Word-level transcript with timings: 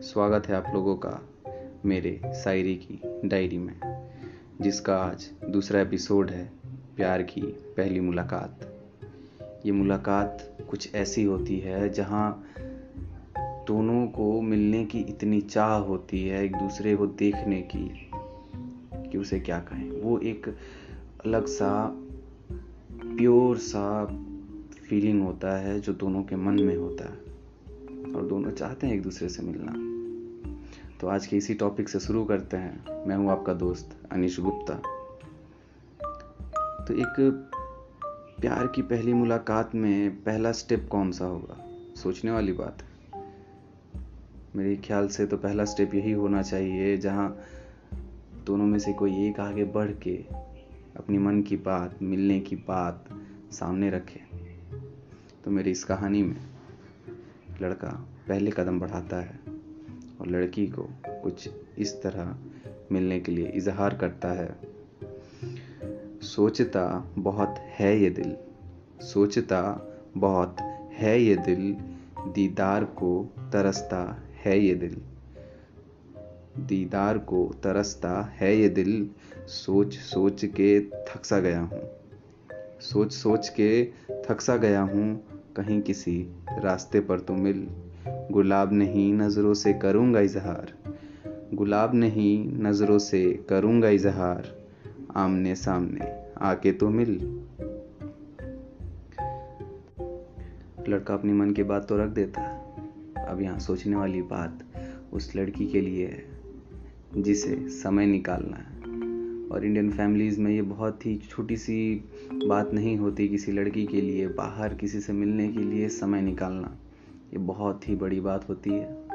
स्वागत 0.00 0.46
है 0.46 0.54
आप 0.54 0.64
लोगों 0.74 0.96
का 0.96 1.28
मेरे 1.84 2.20
शायरी 2.44 2.74
की 2.74 3.28
डायरी 3.28 3.58
में, 3.58 3.74
जिसका 4.60 4.96
आज 4.96 5.30
दूसरा 5.50 5.80
एपिसोड 5.80 6.30
है 6.30 6.52
प्यार 6.96 7.22
की 7.22 7.40
पहली 7.76 8.00
मुलाकात। 8.00 8.60
ये 9.66 9.72
मुलाकात 9.72 10.56
कुछ 10.70 10.94
ऐसी 10.94 11.24
होती 11.24 11.58
है 11.58 11.88
जहाँ 11.88 12.46
दोनों 13.38 14.06
को 14.06 14.40
मिलने 14.40 14.84
की 14.84 14.98
इतनी 14.98 15.40
चाह 15.40 15.74
होती 15.74 16.28
है 16.28 16.44
एक 16.44 16.56
दूसरे 16.56 16.96
को 16.96 17.06
देखने 17.06 17.60
की, 17.62 18.10
कि 19.10 19.18
उसे 19.18 19.40
क्या 19.40 19.58
कहें। 19.58 19.90
वो 19.90 20.18
एक 20.18 20.48
अलग 21.26 21.46
सा, 21.46 21.96
प्योर 22.92 23.58
सा 23.58 24.04
फीलिंग 24.88 25.22
होता 25.22 25.56
है 25.58 25.80
जो 25.80 25.92
दोनों 25.92 26.22
के 26.22 26.36
मन 26.36 26.62
में 26.62 26.76
होता 26.76 27.04
है, 27.04 27.28
और 28.14 28.26
दोनों 28.26 28.50
चाहते 28.50 28.86
हैं 28.86 28.94
एक 28.94 29.02
दूसरे 29.02 29.28
से 29.28 29.42
मिलना। 29.42 29.89
तो 31.00 31.06
आज 31.06 31.26
के 31.26 31.36
इसी 31.36 31.54
टॉपिक 31.54 31.88
से 31.88 32.00
शुरू 32.00 32.24
करते 32.24 32.56
हैं। 32.56 33.06
मैं 33.06 33.16
हूँ 33.16 33.30
आपका 33.30 33.54
दोस्त 33.54 33.96
अनिश 34.12 34.40
गुप्ता। 34.40 34.74
तो 36.84 36.94
एक 36.94 37.48
प्यार 38.40 38.66
की 38.66 38.82
पहली 38.82 39.12
मुलाकात 39.12 39.74
में 39.74 40.22
पहला 40.22 40.52
स्टेप 40.52 40.88
कौन 40.90 41.12
सा 41.12 41.24
होगा? 41.24 41.68
सोचने 41.94 42.30
वाली 42.30 42.52
बात 42.52 42.78
है। 42.82 42.88
मेरे 44.56 44.76
ख्याल 44.76 45.08
से 45.08 45.26
तो 45.26 45.36
पहला 45.36 45.64
स्टेप 45.64 45.94
यही 45.94 46.12
होना 46.12 46.42
चाहिए, 46.42 46.96
जहाँ 46.96 47.40
दोनों 48.46 48.66
में 48.66 48.78
से 48.78 48.92
कोई 48.92 49.28
एक 49.28 49.40
आगे 49.40 49.64
बढ़ 49.64 49.90
के 49.90 50.16
अपनी 50.96 51.18
मन 51.18 51.42
की 51.42 51.56
बात, 51.56 51.98
मिलने 52.02 52.40
की 52.40 52.56
बात 52.56 53.04
सामने 53.52 53.90
रखे। 53.90 54.20
तो 55.44 55.50
मेरी 55.50 55.70
इस 55.70 55.84
कहानी 55.84 56.22
में 56.22 56.40
लड़का 57.62 58.08
पहले 58.28 58.50
कदम 58.50 58.80
बढ़ाता 58.80 59.20
है। 59.20 59.59
और 60.20 60.28
लड़की 60.28 60.66
को 60.66 60.88
कुछ 61.06 61.50
इस 61.78 62.02
तरह 62.02 62.36
मिलने 62.92 63.20
के 63.20 63.32
लिए 63.32 63.46
इजहार 63.46 63.94
करता 63.94 64.32
है। 64.32 64.56
सोचता 66.22 67.12
बहुत 67.18 67.54
है 67.58 67.98
ये 67.98 68.10
दिल। 68.10 68.36
सोचता 69.00 69.86
बहुत 70.16 70.56
है 70.92 71.22
ये 71.22 71.36
दिल। 71.36 71.72
दीदार 72.32 72.84
को 72.84 73.28
तरसता 73.38 74.22
है 74.44 74.60
ये 74.60 74.74
दिल। 74.74 75.02
दीदार 76.58 77.18
को 77.18 77.54
तरसता 77.62 78.22
है 78.22 78.56
ये 78.56 78.68
दिल। 78.68 79.10
सोच 79.46 79.94
सोच 79.94 80.44
के 80.44 80.80
थक 80.80 81.24
सा 81.24 81.40
गया 81.40 81.60
हूँ। 81.60 81.90
सोच 82.80 83.12
सोच 83.12 83.48
के 83.48 83.92
थक 84.28 84.40
सा 84.40 84.56
गया 84.56 84.82
हूँ। 84.82 85.24
कहीं 85.56 85.80
किसी 85.82 86.28
रास्ते 86.58 87.00
पर 87.00 87.20
तो 87.20 87.34
मिल 87.34 87.68
गुलाब 88.30 88.72
नहीं 88.72 89.14
नज़रों 89.14 89.54
से 89.54 89.72
करूँगा 89.72 90.20
इजहार। 90.20 90.72
गुलाब 91.54 91.94
नहीं 91.94 92.52
नज़रों 92.52 92.98
से 92.98 93.46
करूँगा 93.48 93.88
इजहार। 93.88 94.66
आमने 95.16 95.54
सामने 95.54 96.22
आके 96.38 96.72
तो 96.72 96.88
मिल। 96.88 97.40
लड़का 100.88 101.14
अपनी 101.14 101.32
मन 101.32 101.50
की 101.50 101.62
बात 101.62 101.88
तो 101.88 101.96
रख 101.96 102.08
देता। 102.08 102.40
है 102.40 102.60
अब 103.28 103.40
यहाँ 103.40 103.58
सोचने 103.58 103.96
वाली 103.96 104.22
बात 104.22 104.58
उस 105.12 105.36
लड़की 105.36 105.66
के 105.66 105.80
लिए 105.80 106.06
है, 106.06 106.24
जिसे 107.22 107.68
समय 107.68 108.06
निकालना 108.06 108.56
है। 108.56 108.80
और 109.48 109.64
इंडियन 109.64 109.90
फैमिलीज़ 109.90 110.40
में 110.40 110.50
ये 110.50 110.62
बहुत 110.62 111.06
ही 111.06 111.16
छोटी 111.16 111.56
सी 111.56 112.04
बात 112.32 112.70
नहीं 112.74 112.96
होती 112.96 113.28
किसी 113.28 113.52
लड़की 113.52 113.86
के 113.86 114.00
लिए, 114.00 114.28
बाहर 114.28 114.74
किसी 114.74 115.00
से 115.00 115.12
मिलने 115.12 115.48
के 115.48 115.60
लिए 115.60 115.88
समय 115.88 116.22
निकालना। 116.22 116.76
ये 117.32 117.38
बहुत 117.38 117.88
ही 117.88 117.96
बड़ी 117.96 118.20
बात 118.20 118.48
होती 118.48 118.70
है। 118.70 119.08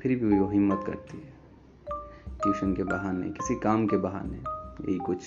फिर 0.00 0.24
भी 0.24 0.38
वो 0.38 0.50
हिम्मत 0.50 0.84
करती 0.86 1.16
है। 1.16 1.34
ट्यूशन 2.42 2.74
के 2.74 2.84
बहाने, 2.84 3.30
किसी 3.30 3.54
काम 3.54 3.86
के 3.86 3.96
बहाने, 3.96 4.36
यही 4.88 4.98
कुछ 4.98 5.18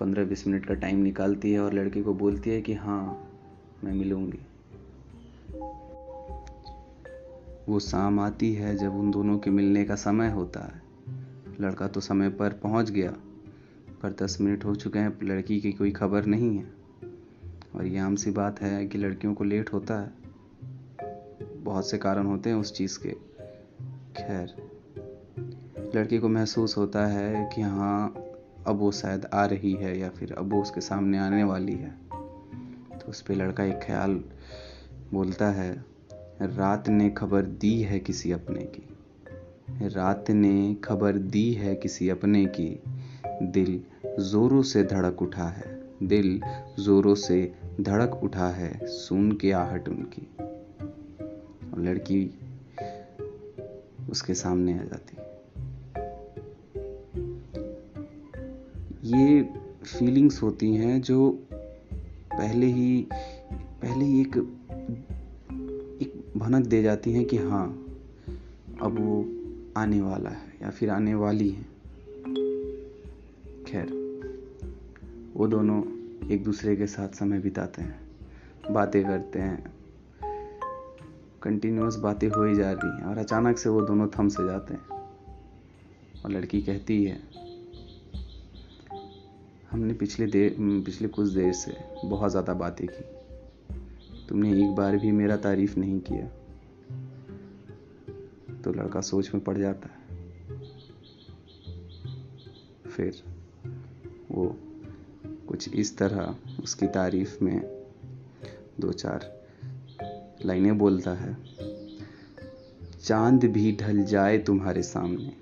पंद्रह 0.00 0.24
बीस 0.24 0.46
मिनट 0.46 0.66
का 0.66 0.74
टाइम 0.74 0.98
निकालती 0.98 1.52
है 1.52 1.60
और 1.60 1.72
लड़के 1.72 2.02
को 2.02 2.14
बोलती 2.14 2.50
है 2.50 2.60
कि 2.60 2.74
हाँ 2.74 3.30
मैं 3.84 3.92
मिलूँगी। 3.92 4.38
वो 7.68 7.78
शाम 7.78 8.20
आती 8.20 8.54
है 8.54 8.76
जब 8.76 8.94
उन 8.94 9.10
दोनों 9.10 9.38
के 9.38 9.50
मिलने 9.50 9.84
का 9.84 9.94
समय 9.94 10.30
होता 10.30 10.60
है। 10.60 10.82
लड़का 11.60 11.88
तो 11.88 12.00
समय 12.00 12.30
पर 12.30 12.52
पहुँच 12.52 12.90
गया, 12.90 13.10
पर 14.02 14.16
दस 14.22 14.38
मिनट 14.40 14.64
हो 14.64 14.74
चुके 14.74 14.98
हैं, 14.98 15.18
लड़की 15.22 15.60
की 15.60 15.72
कोई 15.72 15.90
खबर 15.90 16.24
नहीं 16.24 16.58
है। 16.58 16.70
और 17.74 17.86
ये 17.86 17.98
आम 17.98 18.14
सी 18.14 18.30
बात 18.30 18.60
है 18.60 18.86
कि 18.86 18.98
लड़कियों 18.98 19.34
को 19.34 19.44
लेट 19.44 19.72
होता 19.72 20.00
है। 20.00 20.21
बहुत 21.62 21.90
से 21.90 21.98
कारण 21.98 22.26
होते 22.26 22.50
हैं 22.50 22.56
उस 22.56 22.74
चीज़ 22.74 22.98
के। 22.98 23.10
खैर, 24.16 24.72
लड़की 25.94 26.18
को 26.18 26.28
महसूस 26.28 26.76
होता 26.76 27.06
है 27.06 27.50
कि 27.54 27.62
हाँ 27.62 28.14
अब 28.66 28.76
वो 28.76 28.92
शायद 28.92 29.26
आ 29.34 29.46
रही 29.46 29.72
है 29.72 29.98
या 29.98 30.08
फिर 30.08 30.32
अब 30.32 30.52
वो 30.52 30.62
उसके 30.62 30.80
सामने 30.80 31.18
आने 31.18 31.44
वाली 31.44 31.72
है। 31.72 31.90
तो 32.98 33.08
उस 33.08 33.20
पर 33.20 33.34
लड़का 33.34 33.64
एक 33.64 33.80
ख्याल 33.82 34.24
बोलता 35.12 35.50
है, 35.50 35.84
रात 36.42 36.88
ने 36.88 37.10
खबर 37.10 37.42
दी 37.42 37.82
है 37.82 38.00
किसी 38.00 38.32
अपने 38.32 38.60
की। 38.60 38.88
रात 39.88 40.30
ने 40.30 40.76
खबर 40.84 41.12
दी 41.12 41.52
है 41.52 41.74
किसी 41.74 42.08
अपने 42.08 42.46
की। 42.46 42.82
दिल 43.26 43.82
जोरों 44.20 44.62
से 44.62 44.84
धड़क 44.84 45.22
उठा 45.22 45.48
है। 45.48 45.82
दिल 46.02 46.40
जोरों 46.80 47.14
से 47.14 47.54
धड़क 47.80 48.20
उठा 48.24 48.48
है 48.48 48.86
सुन 48.86 49.32
के 49.32 49.52
आहट 49.52 49.88
उनकी। 49.88 50.28
और 51.72 51.80
लड़की 51.80 52.38
उसके 54.10 54.34
सामने 54.34 54.78
आ 54.78 54.82
जाती 54.82 55.16
ये 59.04 59.42
फीलिंग्स 59.98 60.42
होती 60.42 60.74
हैं 60.74 61.02
जो 61.02 61.46
पहले 62.32 62.66
ही 62.66 63.06
पहले 63.82 64.04
ही 64.04 64.20
एक 64.20 64.36
एक 66.02 66.32
भनक 66.36 66.66
दे 66.66 66.82
जाती 66.82 67.12
हैं 67.12 67.24
कि 67.24 67.36
हाँ 67.36 67.86
अब 68.82 68.98
वो 69.00 69.26
आने 69.76 70.00
वाला 70.00 70.30
है 70.30 70.52
या 70.62 70.70
फिर 70.70 70.90
आने 70.90 71.14
वाली 71.14 71.48
है। 71.48 71.62
खैर, 73.64 73.86
वो 75.34 75.46
दोनों 75.46 75.82
एक 76.30 76.44
दूसरे 76.44 76.76
के 76.76 76.86
साथ 76.86 77.08
समय 77.08 77.38
बिताते 77.38 77.82
हैं, 77.82 78.00
बातें 78.70 79.04
करते 79.04 79.38
हैं 79.38 79.81
कंटिन्यूस 81.42 81.96
बातें 81.96 82.28
हो 82.28 82.44
ही 82.44 82.54
जा 82.54 82.72
रही 82.72 82.90
हैं 82.90 83.04
और 83.04 83.18
अचानक 83.18 83.58
से 83.58 83.68
वो 83.68 83.82
दोनों 83.82 84.08
थम 84.08 84.28
से 84.28 84.44
जाते 84.44 84.74
हैं। 84.74 84.86
और 86.24 86.30
लड़की 86.30 86.62
कहती 86.62 87.04
है, 87.04 87.20
हमने 89.70 89.94
पिछले 89.94 90.26
देर 90.26 90.56
पिछले 90.60 91.08
कुछ 91.08 91.28
देर 91.28 91.52
से 91.52 91.76
बहुत 92.04 92.30
ज़्यादा 92.30 92.54
बातें 92.54 92.86
की। 92.90 93.04
तुमने 94.28 94.52
एक 94.62 94.74
बार 94.74 94.96
भी 94.96 95.12
मेरा 95.12 95.36
तारीफ़ 95.36 95.78
नहीं 95.78 96.00
किया। 96.00 96.26
तो 98.62 98.72
लड़का 98.72 99.00
सोच 99.00 99.34
में 99.34 99.44
पड़ 99.44 99.58
जाता 99.58 99.88
है। 99.88 100.00
फिर 102.90 103.22
वो 104.30 104.56
कुछ 105.48 105.74
इस 105.74 105.96
तरह 105.98 106.36
उसकी 106.62 106.86
तारीफ़ 106.86 107.44
में 107.44 107.60
दो 108.80 108.92
चार 108.92 109.41
लाइनें 110.46 110.78
बोलता 110.78 111.10
है। 111.10 111.36
चाँद 113.02 113.44
भी 113.44 113.76
ढल 113.80 114.04
जाए 114.04 114.38
तुम्हारे 114.38 114.82
सामने। 114.82 115.32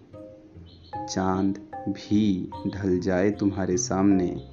चाँद 1.07 1.59
भी 1.89 2.51
ढल 2.67 2.99
जाए 2.99 3.31
तुम्हारे 3.31 3.77
सामने, 3.77 4.51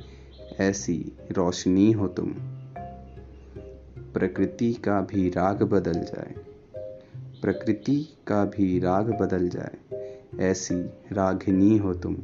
ऐसी 0.60 1.12
रोशनी 1.32 1.92
हो 1.92 2.08
तुम। 2.08 2.28
प्रकृति 4.14 4.74
का 4.74 5.02
भी 5.02 5.30
राग 5.30 5.64
बदल 5.64 5.94
जाए। 5.94 6.36
प्रकृति 7.42 8.18
का 8.28 8.46
भी 8.46 8.80
राग 8.80 9.20
बदल 9.20 9.50
जाए, 9.50 9.78
ऐसी 10.40 10.76
रागिनी 11.12 11.78
हो 11.78 11.94
तुम। 11.94 12.18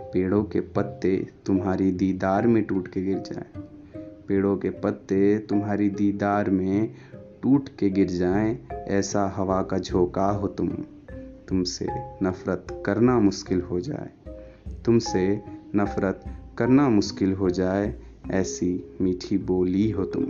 पेड़ों 0.00 0.44
के 0.44 0.60
पत्ते 0.60 1.30
तुम्हारी 1.46 1.92
दीदार 1.92 2.46
में 2.46 2.64
टूट 2.64 2.88
के 2.88 3.02
गिर 3.02 3.18
जाए। 3.18 3.46
पेड़ों 4.28 4.56
के 4.56 4.70
पत्ते 4.70 5.38
तुम्हारी 5.38 5.90
दीदार 5.90 6.50
में 6.50 6.94
टूट 7.44 7.68
के 7.68 7.90
गिर 7.90 8.08
जाएँ, 8.08 8.68
ऐसा 8.72 9.28
हवा 9.36 9.62
का 9.62 9.78
झोंका 9.78 10.26
हो 10.26 10.48
तुम, 10.48 10.68
तुमसे 11.48 11.86
नफरत 12.22 12.82
करना 12.86 13.20
मुश्किल 13.20 13.60
हो 13.60 13.80
जाए, 13.80 14.10
तुमसे 14.84 15.42
नफरत 15.76 16.24
करना 16.58 16.88
मुश्किल 16.88 17.32
हो 17.32 17.50
जाए, 17.50 18.00
ऐसी 18.30 18.96
मीठी 19.00 19.38
बोली 19.38 19.90
हो 19.90 20.04
तुम। 20.04 20.22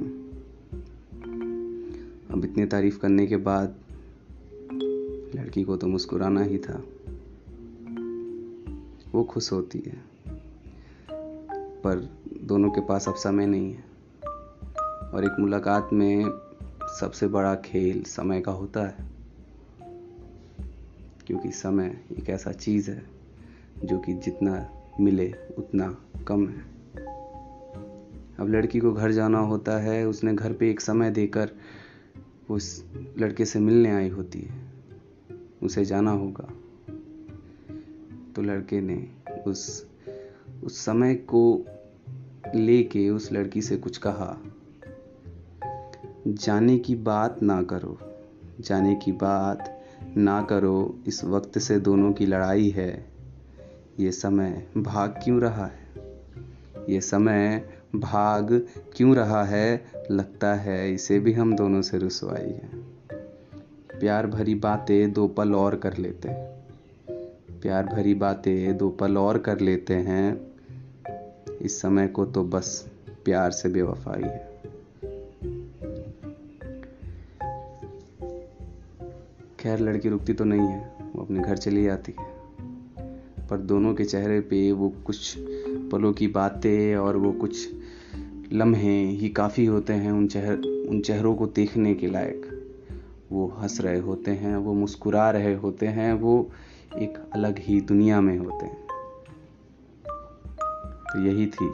अब 2.30 2.42
इतनी 2.44 2.66
तारीफ़ 2.66 2.98
करने 2.98 3.26
के 3.26 3.36
बाद 3.36 3.74
लड़की 5.34 5.62
को 5.62 5.76
तो 5.76 5.86
मुस्कुराना 5.86 6.42
ही 6.42 6.58
था। 6.58 6.84
वो 9.12 9.24
खुश 9.24 9.52
होती 9.52 9.82
है, 9.86 10.02
पर 11.80 12.10
दोनों 12.42 12.70
के 12.70 12.80
पास 12.80 13.08
अब 13.08 13.14
समय 13.14 13.46
नहीं 13.46 13.72
है। 13.72 13.84
और 15.14 15.24
एक 15.24 15.40
मुलाकात 15.40 15.88
में 15.92 16.24
सबसे 17.00 17.26
बड़ा 17.28 17.54
खेल 17.54 18.02
समय 18.02 18.40
का 18.40 18.52
होता 18.52 18.86
है। 18.86 19.14
क्योंकि 21.26 21.50
समय 21.50 22.04
एक 22.18 22.30
ऐसा 22.30 22.52
चीज़ 22.52 22.90
है 22.90 23.02
जो 23.84 23.98
कि 23.98 24.14
जितना 24.14 24.70
मिले 25.00 25.34
उतना 25.58 26.04
कम 26.28 26.48
है। 26.48 26.60
अब 28.40 28.48
लड़की 28.48 28.78
को 28.78 28.92
घर 28.92 29.12
जाना 29.12 29.38
होता 29.38 29.78
है, 29.78 30.08
उसने 30.08 30.34
घर 30.34 30.52
पे 30.52 30.70
एक 30.70 30.80
समय 30.80 31.10
देकर 31.10 31.50
उस 32.50 32.84
लड़के 33.18 33.44
से 33.44 33.60
मिलने 33.60 33.90
आई 33.90 34.08
होती 34.08 34.40
है। 34.40 34.72
उसे 35.62 35.84
जाना 35.84 36.10
होगा। 36.10 36.52
तो 38.36 38.42
लड़के 38.42 38.80
ने 38.80 39.10
उस 39.46 39.88
उस 40.64 40.84
समय 40.84 41.14
को 41.14 41.64
लेके 42.54 43.10
उस 43.10 43.32
लड़की 43.32 43.62
से 43.62 43.76
कुछ 43.76 43.98
कहा। 43.98 44.53
जाने 46.28 46.78
की 46.78 46.94
बात 46.94 47.42
ना 47.42 47.62
करो। 47.62 47.98
जाने 48.60 48.94
की 48.94 49.12
बात 49.12 49.82
ना 50.16 50.42
करो, 50.42 50.98
इस 51.06 51.24
वक्त 51.24 51.58
से 51.58 51.78
दोनों 51.78 52.12
की 52.12 52.26
लड़ाई 52.26 52.68
है। 52.68 53.06
ये 54.00 54.12
समय 54.12 54.66
भाग 54.76 55.10
क्यों 55.24 55.40
रहा 55.40 55.66
है? 55.66 55.84
ये 56.88 57.00
समय 57.00 57.68
भाग 57.96 58.66
क्यों 58.96 59.16
रहा 59.16 59.44
है? 59.44 59.84
लगता 60.10 60.54
है 60.54 60.94
इसे 60.94 61.18
भी 61.18 61.32
हम 61.32 61.56
दोनों 61.56 61.82
से 61.82 61.98
रसवाई 61.98 62.50
है। 62.50 62.68
प्यार 64.00 64.26
भरी 64.26 64.54
बातें 64.54 65.12
दो 65.12 65.28
पल 65.28 65.54
और 65.54 65.76
कर 65.76 65.96
लेते 65.96 66.28
हैं। 66.28 66.66
प्यार 67.60 67.86
भरी 67.86 68.14
बातें 68.14 68.76
दो 68.76 68.88
पल 68.88 69.16
और 69.16 69.38
कर 69.38 69.60
लेते 69.60 69.94
हैं। 69.94 70.54
इस 71.62 71.80
समय 71.80 72.06
को 72.06 72.24
तो 72.24 72.44
बस 72.44 72.88
प्यार 73.24 73.50
से 73.50 73.68
बेवफाई 73.68 74.22
है। 74.22 74.53
खैर, 79.64 79.80
लड़की 79.80 80.08
रुकती 80.08 80.32
तो 80.32 80.44
नहीं 80.44 80.60
है, 80.60 80.94
वो 81.16 81.22
अपने 81.22 81.40
घर 81.40 81.56
चली 81.56 81.84
जाती 81.84 82.14
है। 82.20 82.26
पर 83.48 83.56
दोनों 83.56 83.94
के 83.94 84.04
चेहरे 84.04 84.40
पे 84.40 84.72
वो 84.72 84.88
कुछ 85.06 85.38
पलों 85.92 86.12
की 86.12 86.28
बातें 86.28 86.96
और 86.96 87.16
वो 87.16 87.32
कुछ 87.32 87.74
लम्हे 88.52 89.06
ही 89.06 89.28
काफ़ी 89.28 89.66
होते 89.66 89.92
हैं 89.92 90.12
उन 90.12 90.26
चेहर 90.26 90.56
उन 90.90 91.00
चेहरों 91.00 91.34
को 91.34 91.46
देखने 91.46 91.94
के 91.94 92.06
लायक। 92.06 92.66
वो 93.32 93.46
हंस 93.46 93.80
रहे 93.80 93.98
होते 93.98 94.30
हैं, 94.30 94.56
वो 94.56 94.74
मुस्कुरा 94.74 95.30
रहे 95.30 95.54
होते 95.54 95.86
हैं, 95.86 96.12
वो 96.12 96.50
एक 96.98 97.18
अलग 97.32 97.58
ही 97.58 97.80
दुनिया 97.80 98.20
में 98.20 98.38
होते 98.38 98.66
हैं। 98.66 98.86
तो 100.82 101.20
यही 101.24 101.46
थी 101.46 101.70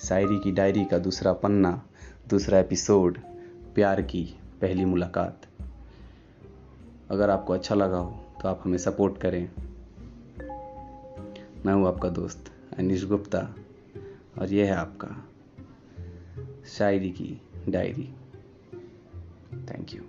शायरी 0.00 0.38
की 0.38 0.52
डायरी 0.52 0.84
का 0.84 0.98
दूसरा 0.98 1.32
पन्ना, 1.32 1.82
दूसरा 2.28 2.58
एपिसोड, 2.58 3.18
प्यार 3.74 4.02
की 4.02 4.38
पहली 4.60 4.84
मुलाकात। 4.84 5.43
अगर 7.14 7.30
आपको 7.30 7.52
अच्छा 7.52 7.74
लगा 7.74 7.96
हो 7.96 8.10
तो 8.42 8.48
आप 8.48 8.60
हमें 8.64 8.78
सपोर्ट 8.78 9.18
करें। 9.18 9.50
मैं 11.66 11.72
हूँ 11.72 11.86
आपका 11.88 12.08
दोस्त 12.08 12.52
अनिश 12.78 13.06
गुप्ता, 13.06 13.54
और 14.38 14.52
यह 14.52 14.66
है 14.66 14.74
आपका 14.74 15.24
शायरी 16.68 17.10
की 17.10 17.40
डायरी। 17.68 18.14
Thank 19.68 19.94
you 19.94 20.02